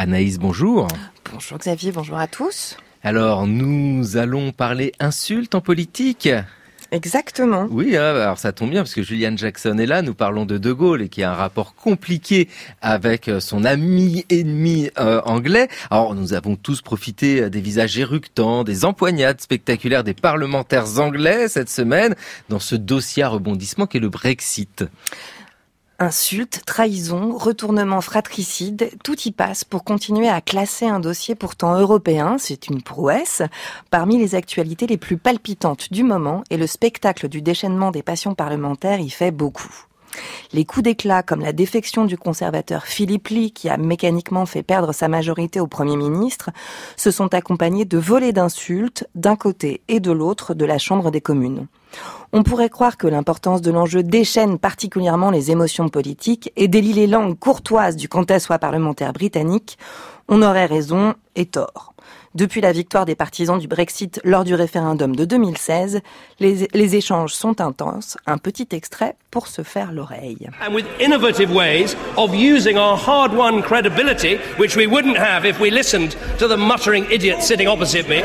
Anaïs, 0.00 0.38
bonjour. 0.38 0.86
Bonjour 1.32 1.58
Xavier, 1.58 1.90
bonjour 1.90 2.18
à 2.18 2.28
tous. 2.28 2.76
Alors, 3.02 3.48
nous 3.48 4.16
allons 4.16 4.52
parler 4.52 4.92
insultes 5.00 5.56
en 5.56 5.60
politique. 5.60 6.28
Exactement. 6.92 7.66
Oui, 7.68 7.96
hein, 7.96 8.14
alors 8.14 8.38
ça 8.38 8.52
tombe 8.52 8.70
bien 8.70 8.82
parce 8.82 8.94
que 8.94 9.02
Julian 9.02 9.36
Jackson 9.36 9.76
est 9.76 9.86
là. 9.86 10.02
Nous 10.02 10.14
parlons 10.14 10.46
de 10.46 10.56
De 10.56 10.72
Gaulle 10.72 11.02
et 11.02 11.08
qui 11.08 11.24
a 11.24 11.32
un 11.32 11.34
rapport 11.34 11.74
compliqué 11.74 12.48
avec 12.80 13.26
euh, 13.28 13.40
son 13.40 13.64
ami 13.64 14.24
ennemi 14.30 14.88
euh, 15.00 15.20
anglais. 15.24 15.68
Alors 15.90 16.14
nous 16.14 16.32
avons 16.32 16.54
tous 16.54 16.80
profité 16.80 17.42
euh, 17.42 17.50
des 17.50 17.60
visages 17.60 17.98
éructants, 17.98 18.62
des 18.62 18.84
empoignades 18.84 19.40
spectaculaires 19.40 20.04
des 20.04 20.14
parlementaires 20.14 21.00
anglais 21.00 21.48
cette 21.48 21.68
semaine 21.68 22.14
dans 22.48 22.60
ce 22.60 22.76
dossier 22.76 23.24
à 23.24 23.28
rebondissement 23.28 23.86
qu'est 23.86 23.98
le 23.98 24.08
Brexit. 24.10 24.84
Insultes, 26.00 26.62
trahison, 26.64 27.36
retournement 27.36 28.00
fratricide, 28.00 28.88
tout 29.02 29.20
y 29.22 29.32
passe 29.32 29.64
pour 29.64 29.82
continuer 29.82 30.28
à 30.28 30.40
classer 30.40 30.86
un 30.86 31.00
dossier 31.00 31.34
pourtant 31.34 31.76
européen, 31.76 32.36
c'est 32.38 32.68
une 32.68 32.82
prouesse, 32.82 33.42
parmi 33.90 34.16
les 34.16 34.36
actualités 34.36 34.86
les 34.86 34.96
plus 34.96 35.16
palpitantes 35.16 35.92
du 35.92 36.04
moment 36.04 36.44
et 36.50 36.56
le 36.56 36.68
spectacle 36.68 37.26
du 37.28 37.42
déchaînement 37.42 37.90
des 37.90 38.04
passions 38.04 38.36
parlementaires 38.36 39.00
y 39.00 39.10
fait 39.10 39.32
beaucoup. 39.32 39.74
Les 40.52 40.64
coups 40.64 40.84
d'éclat 40.84 41.24
comme 41.24 41.40
la 41.40 41.52
défection 41.52 42.04
du 42.04 42.16
conservateur 42.16 42.86
Philippe 42.86 43.26
Lee 43.26 43.50
qui 43.50 43.68
a 43.68 43.76
mécaniquement 43.76 44.46
fait 44.46 44.62
perdre 44.62 44.92
sa 44.92 45.08
majorité 45.08 45.58
au 45.58 45.66
Premier 45.66 45.96
ministre 45.96 46.50
se 46.96 47.10
sont 47.10 47.34
accompagnés 47.34 47.86
de 47.86 47.98
volées 47.98 48.32
d'insultes 48.32 49.08
d'un 49.16 49.34
côté 49.34 49.80
et 49.88 49.98
de 49.98 50.12
l'autre 50.12 50.54
de 50.54 50.64
la 50.64 50.78
Chambre 50.78 51.10
des 51.10 51.20
communes. 51.20 51.66
On 52.32 52.42
pourrait 52.42 52.68
croire 52.68 52.96
que 52.96 53.06
l'importance 53.06 53.62
de 53.62 53.70
l'enjeu 53.70 54.02
déchaîne 54.02 54.58
particulièrement 54.58 55.30
les 55.30 55.50
émotions 55.50 55.88
politiques 55.88 56.52
et 56.56 56.68
délie 56.68 56.92
les 56.92 57.06
langues 57.06 57.38
courtoises 57.38 57.96
du 57.96 58.08
soi 58.38 58.58
parlementaire 58.58 59.12
britannique. 59.12 59.78
On 60.28 60.42
aurait 60.42 60.66
raison 60.66 61.14
et 61.36 61.46
tort. 61.46 61.94
Depuis 62.34 62.60
la 62.60 62.72
victoire 62.72 63.06
des 63.06 63.14
partisans 63.14 63.58
du 63.58 63.66
Brexit 63.66 64.20
lors 64.22 64.44
du 64.44 64.54
référendum 64.54 65.16
de 65.16 65.24
2016, 65.24 66.00
les, 66.40 66.68
les 66.74 66.96
échanges 66.96 67.32
sont 67.32 67.60
intenses. 67.60 68.18
Un 68.26 68.36
petit 68.36 68.68
extrait 68.72 69.16
pour 69.30 69.46
se 69.46 69.62
faire 69.62 69.92
l'oreille. 69.92 70.50
And 70.64 70.74
with 70.74 70.84
innovative 71.00 71.50
ways 71.50 71.96
of 72.16 72.34
using 72.34 72.76
our 72.76 72.96
hard-won 72.96 73.62
credibility, 73.62 74.38
which 74.58 74.76
we 74.76 74.86
wouldn't 74.86 75.16
have 75.16 75.46
if 75.46 75.58
we 75.58 75.70
listened 75.70 76.16
to 76.38 76.46
the 76.46 76.58
muttering 76.58 77.06
idiot 77.10 77.42
sitting 77.42 77.66
opposite 77.66 78.08
me. 78.08 78.22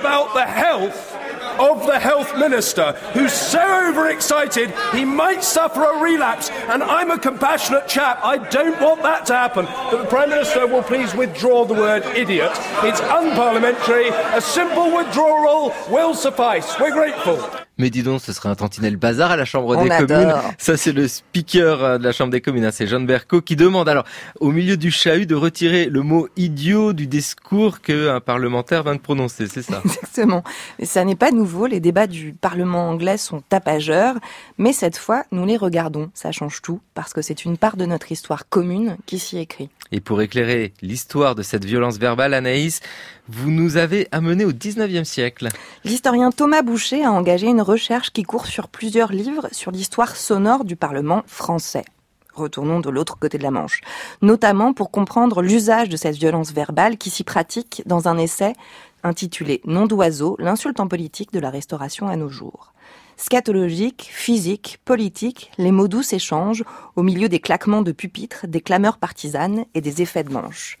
About 0.00 0.34
the 0.34 0.46
health 0.46 1.14
of 1.60 1.86
the 1.86 1.98
health 1.98 2.36
minister, 2.38 2.92
who's 3.12 3.32
so 3.32 3.88
overexcited 3.88 4.72
he 4.92 5.04
might 5.04 5.44
suffer 5.44 5.84
a 5.84 6.02
relapse. 6.02 6.48
And 6.50 6.82
I'm 6.82 7.10
a 7.10 7.18
compassionate 7.18 7.86
chap. 7.86 8.20
I 8.22 8.38
don't 8.38 8.80
want 8.80 9.02
that 9.02 9.26
to 9.26 9.34
happen. 9.34 9.66
But 9.66 10.02
the 10.02 10.08
Prime 10.08 10.30
Minister 10.30 10.66
will 10.66 10.82
please 10.82 11.14
withdraw 11.14 11.64
the 11.66 11.74
word 11.74 12.04
idiot. 12.16 12.52
It's 12.82 13.00
unparliamentary. 13.00 14.08
A 14.08 14.40
simple 14.40 14.96
withdrawal 14.96 15.74
will 15.90 16.14
suffice. 16.14 16.78
We're 16.80 16.92
grateful. 16.92 17.59
Mais 17.80 17.88
dis 17.88 18.02
donc, 18.02 18.20
ce 18.20 18.34
serait 18.34 18.50
un 18.50 18.54
tantinel 18.54 18.98
bazar 18.98 19.30
à 19.30 19.36
la 19.36 19.46
Chambre 19.46 19.74
On 19.74 19.84
des 19.84 19.90
adore. 19.90 20.06
communes. 20.06 20.34
Ça, 20.58 20.76
c'est 20.76 20.92
le 20.92 21.08
speaker 21.08 21.82
euh, 21.82 21.96
de 21.98 22.04
la 22.04 22.12
Chambre 22.12 22.30
des 22.30 22.42
communes, 22.42 22.66
hein, 22.66 22.70
c'est 22.70 22.86
Jean 22.86 23.00
Berco, 23.00 23.40
qui 23.40 23.56
demande 23.56 23.88
alors, 23.88 24.04
au 24.38 24.50
milieu 24.52 24.76
du 24.76 24.90
chahut, 24.90 25.24
de 25.24 25.34
retirer 25.34 25.86
le 25.86 26.02
mot 26.02 26.28
idiot 26.36 26.92
du 26.92 27.06
discours 27.06 27.80
qu'un 27.80 28.20
parlementaire 28.20 28.82
vient 28.82 28.96
de 28.96 29.00
prononcer, 29.00 29.46
c'est 29.46 29.62
ça? 29.62 29.80
Exactement. 29.82 30.44
Et 30.78 30.84
ça 30.84 31.06
n'est 31.06 31.16
pas 31.16 31.30
nouveau, 31.30 31.66
les 31.66 31.80
débats 31.80 32.06
du 32.06 32.34
Parlement 32.38 32.90
anglais 32.90 33.16
sont 33.16 33.40
tapageurs, 33.48 34.16
mais 34.58 34.74
cette 34.74 34.98
fois, 34.98 35.24
nous 35.32 35.46
les 35.46 35.56
regardons. 35.56 36.10
Ça 36.12 36.32
change 36.32 36.60
tout, 36.60 36.80
parce 36.92 37.14
que 37.14 37.22
c'est 37.22 37.46
une 37.46 37.56
part 37.56 37.78
de 37.78 37.86
notre 37.86 38.12
histoire 38.12 38.46
commune 38.50 38.98
qui 39.06 39.18
s'y 39.18 39.38
écrit. 39.38 39.70
Et 39.92 40.00
pour 40.00 40.22
éclairer 40.22 40.72
l'histoire 40.82 41.34
de 41.34 41.42
cette 41.42 41.64
violence 41.64 41.98
verbale, 41.98 42.34
Anaïs, 42.34 42.80
vous 43.28 43.50
nous 43.50 43.76
avez 43.76 44.08
amené 44.12 44.44
au 44.44 44.52
19e 44.52 45.04
siècle. 45.04 45.48
L'historien 45.84 46.30
Thomas 46.30 46.62
Boucher 46.62 47.04
a 47.04 47.12
engagé 47.12 47.48
une 47.48 47.62
recherche 47.62 48.10
qui 48.10 48.22
court 48.22 48.46
sur 48.46 48.68
plusieurs 48.68 49.12
livres 49.12 49.48
sur 49.52 49.72
l'histoire 49.72 50.16
sonore 50.16 50.64
du 50.64 50.76
Parlement 50.76 51.22
français. 51.26 51.84
Retournons 52.34 52.80
de 52.80 52.90
l'autre 52.90 53.18
côté 53.18 53.38
de 53.38 53.42
la 53.42 53.50
Manche. 53.50 53.80
Notamment 54.22 54.72
pour 54.72 54.90
comprendre 54.90 55.42
l'usage 55.42 55.88
de 55.88 55.96
cette 55.96 56.16
violence 56.16 56.52
verbale 56.52 56.96
qui 56.96 57.10
s'y 57.10 57.24
pratique 57.24 57.82
dans 57.86 58.08
un 58.08 58.16
essai 58.18 58.54
intitulé 59.02 59.60
Nom 59.64 59.86
d'oiseau, 59.86 60.36
l'insulte 60.38 60.80
en 60.80 60.88
politique 60.88 61.32
de 61.32 61.40
la 61.40 61.50
restauration 61.50 62.08
à 62.08 62.16
nos 62.16 62.28
jours. 62.28 62.72
Scatologique, 63.16 64.08
physique, 64.10 64.78
politique, 64.84 65.50
les 65.58 65.72
mots 65.72 65.88
doux 65.88 66.02
s'échangent 66.02 66.64
au 66.96 67.02
milieu 67.02 67.28
des 67.28 67.38
claquements 67.38 67.82
de 67.82 67.92
pupitres, 67.92 68.46
des 68.46 68.62
clameurs 68.62 68.96
partisanes 68.96 69.66
et 69.74 69.82
des 69.82 70.00
effets 70.00 70.24
de 70.24 70.32
manche. 70.32 70.78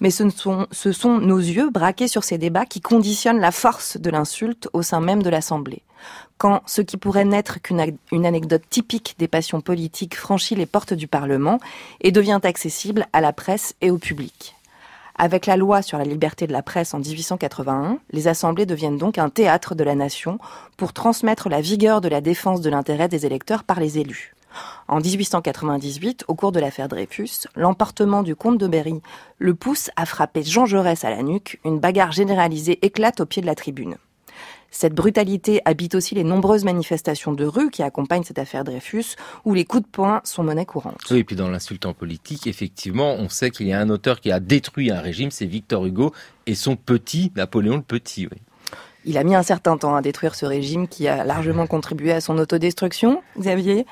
Mais 0.00 0.10
ce 0.10 0.28
sont, 0.30 1.18
nos 1.20 1.38
yeux 1.38 1.70
braqués 1.70 2.08
sur 2.08 2.24
ces 2.24 2.36
débats 2.36 2.66
qui 2.66 2.80
conditionnent 2.80 3.38
la 3.38 3.52
force 3.52 3.96
de 3.96 4.10
l'insulte 4.10 4.68
au 4.72 4.82
sein 4.82 5.00
même 5.00 5.22
de 5.22 5.30
l'Assemblée. 5.30 5.82
Quand 6.36 6.62
ce 6.66 6.82
qui 6.82 6.96
pourrait 6.96 7.24
n'être 7.24 7.60
qu'une 7.60 8.26
anecdote 8.26 8.64
typique 8.68 9.14
des 9.20 9.28
passions 9.28 9.60
politiques 9.60 10.16
franchit 10.16 10.56
les 10.56 10.66
portes 10.66 10.94
du 10.94 11.06
Parlement 11.06 11.60
et 12.00 12.10
devient 12.10 12.40
accessible 12.42 13.06
à 13.12 13.20
la 13.20 13.32
presse 13.32 13.76
et 13.80 13.92
au 13.92 13.98
public. 13.98 14.56
Avec 15.24 15.46
la 15.46 15.56
loi 15.56 15.82
sur 15.82 15.98
la 15.98 16.04
liberté 16.04 16.48
de 16.48 16.52
la 16.52 16.64
presse 16.64 16.94
en 16.94 16.98
1881, 16.98 17.98
les 18.10 18.26
assemblées 18.26 18.66
deviennent 18.66 18.98
donc 18.98 19.18
un 19.18 19.28
théâtre 19.28 19.76
de 19.76 19.84
la 19.84 19.94
nation 19.94 20.40
pour 20.76 20.92
transmettre 20.92 21.48
la 21.48 21.60
vigueur 21.60 22.00
de 22.00 22.08
la 22.08 22.20
défense 22.20 22.60
de 22.60 22.68
l'intérêt 22.68 23.06
des 23.06 23.24
électeurs 23.24 23.62
par 23.62 23.78
les 23.78 24.00
élus. 24.00 24.34
En 24.88 24.98
1898, 24.98 26.24
au 26.26 26.34
cours 26.34 26.50
de 26.50 26.58
l'affaire 26.58 26.88
Dreyfus, 26.88 27.46
l'emportement 27.54 28.24
du 28.24 28.34
comte 28.34 28.58
de 28.58 28.66
Berry 28.66 29.00
le 29.38 29.54
pousse 29.54 29.92
à 29.94 30.06
frapper 30.06 30.42
Jean 30.42 30.66
Jaurès 30.66 31.04
à 31.04 31.10
la 31.10 31.22
nuque. 31.22 31.60
Une 31.64 31.78
bagarre 31.78 32.10
généralisée 32.10 32.84
éclate 32.84 33.20
au 33.20 33.24
pied 33.24 33.42
de 33.42 33.46
la 33.46 33.54
tribune. 33.54 33.98
Cette 34.72 34.94
brutalité 34.94 35.60
habite 35.66 35.94
aussi 35.94 36.14
les 36.14 36.24
nombreuses 36.24 36.64
manifestations 36.64 37.32
de 37.32 37.44
rue 37.44 37.70
qui 37.70 37.82
accompagnent 37.82 38.24
cette 38.24 38.38
affaire 38.38 38.64
Dreyfus, 38.64 39.16
où 39.44 39.52
les 39.52 39.66
coups 39.66 39.84
de 39.84 39.88
poing 39.88 40.22
sont 40.24 40.42
monnaie 40.42 40.64
courante. 40.64 40.98
Oui, 41.10 41.18
et 41.18 41.24
puis 41.24 41.36
dans 41.36 41.48
l'insulte 41.48 41.84
en 41.84 41.92
politique, 41.92 42.46
effectivement, 42.46 43.12
on 43.12 43.28
sait 43.28 43.50
qu'il 43.50 43.68
y 43.68 43.72
a 43.74 43.78
un 43.78 43.90
auteur 43.90 44.18
qui 44.20 44.32
a 44.32 44.40
détruit 44.40 44.90
un 44.90 45.00
régime, 45.00 45.30
c'est 45.30 45.46
Victor 45.46 45.84
Hugo, 45.84 46.12
et 46.46 46.54
son 46.54 46.76
petit, 46.76 47.30
Napoléon 47.36 47.76
le 47.76 47.82
Petit. 47.82 48.26
Oui. 48.32 48.38
Il 49.04 49.18
a 49.18 49.24
mis 49.24 49.34
un 49.34 49.42
certain 49.42 49.76
temps 49.76 49.94
à 49.94 50.00
détruire 50.00 50.34
ce 50.34 50.46
régime 50.46 50.88
qui 50.88 51.06
a 51.06 51.24
largement 51.24 51.66
contribué 51.66 52.12
à 52.12 52.20
son 52.20 52.38
autodestruction, 52.38 53.22
Xavier? 53.38 53.84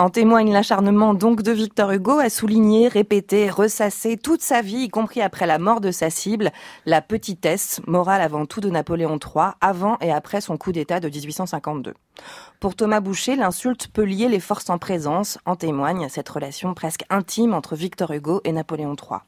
En 0.00 0.08
témoigne 0.08 0.50
l'acharnement 0.50 1.12
donc 1.12 1.42
de 1.42 1.52
Victor 1.52 1.90
Hugo 1.90 2.20
à 2.20 2.30
souligner, 2.30 2.88
répéter, 2.88 3.50
ressasser 3.50 4.16
toute 4.16 4.40
sa 4.40 4.62
vie, 4.62 4.84
y 4.84 4.88
compris 4.88 5.20
après 5.20 5.46
la 5.46 5.58
mort 5.58 5.82
de 5.82 5.90
sa 5.90 6.08
cible, 6.08 6.52
la 6.86 7.02
petitesse, 7.02 7.82
morale 7.86 8.22
avant 8.22 8.46
tout 8.46 8.62
de 8.62 8.70
Napoléon 8.70 9.18
III, 9.18 9.48
avant 9.60 9.98
et 10.00 10.10
après 10.10 10.40
son 10.40 10.56
coup 10.56 10.72
d'État 10.72 11.00
de 11.00 11.10
1852. 11.10 11.92
Pour 12.60 12.76
Thomas 12.76 13.00
Boucher, 13.00 13.36
l'insulte 13.36 13.88
peut 13.88 14.04
lier 14.04 14.30
les 14.30 14.40
forces 14.40 14.70
en 14.70 14.78
présence, 14.78 15.36
en 15.44 15.54
témoigne 15.54 16.08
cette 16.08 16.30
relation 16.30 16.72
presque 16.72 17.04
intime 17.10 17.52
entre 17.52 17.76
Victor 17.76 18.10
Hugo 18.12 18.40
et 18.44 18.52
Napoléon 18.52 18.96
III. 18.96 19.20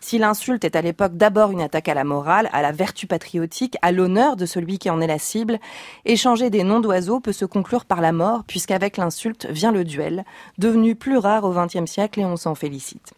Si 0.00 0.18
l'insulte 0.18 0.64
est 0.64 0.76
à 0.76 0.82
l'époque 0.82 1.16
d'abord 1.16 1.50
une 1.50 1.62
attaque 1.62 1.88
à 1.88 1.94
la 1.94 2.04
morale, 2.04 2.50
à 2.52 2.62
la 2.62 2.72
vertu 2.72 3.06
patriotique, 3.06 3.76
à 3.82 3.92
l'honneur 3.92 4.36
de 4.36 4.46
celui 4.46 4.78
qui 4.78 4.90
en 4.90 5.00
est 5.00 5.06
la 5.06 5.18
cible, 5.18 5.58
échanger 6.04 6.50
des 6.50 6.62
noms 6.62 6.80
d'oiseaux 6.80 7.20
peut 7.20 7.32
se 7.32 7.44
conclure 7.44 7.84
par 7.84 8.00
la 8.00 8.12
mort, 8.12 8.44
puisqu'avec 8.46 8.96
l'insulte 8.96 9.46
vient 9.50 9.72
le 9.72 9.84
duel, 9.84 10.24
devenu 10.58 10.94
plus 10.94 11.16
rare 11.16 11.44
au 11.44 11.52
XXe 11.52 11.90
siècle 11.90 12.20
et 12.20 12.24
on 12.24 12.36
s'en 12.36 12.54
félicite. 12.54 13.14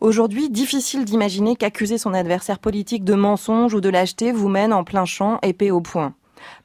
Aujourd'hui, 0.00 0.48
difficile 0.48 1.04
d'imaginer 1.04 1.56
qu'accuser 1.56 1.98
son 1.98 2.14
adversaire 2.14 2.58
politique 2.58 3.04
de 3.04 3.14
mensonge 3.14 3.74
ou 3.74 3.80
de 3.80 3.90
lâcheté 3.90 4.32
vous 4.32 4.48
mène 4.48 4.72
en 4.72 4.82
plein 4.82 5.04
champ, 5.04 5.38
épée 5.42 5.70
au 5.70 5.80
poing. 5.80 6.14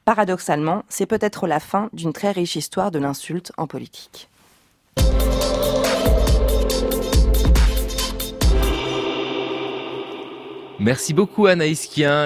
Paradoxalement, 0.04 0.84
c'est 0.88 1.06
peut-être 1.06 1.46
la 1.46 1.60
fin 1.60 1.90
d'une 1.92 2.12
très 2.12 2.30
riche 2.30 2.56
histoire 2.56 2.90
de 2.90 2.98
l'insulte 2.98 3.52
en 3.58 3.66
politique. 3.66 4.30
Merci 10.78 11.14
beaucoup 11.14 11.46
Anaïs 11.46 11.86
Kien. 11.86 12.24